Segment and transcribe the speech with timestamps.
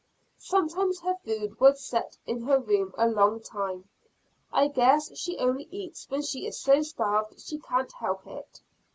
[0.39, 3.87] Sometimes her food would set in her room a long time.
[4.51, 8.61] I guess she only eats when she is so starved she can't help it.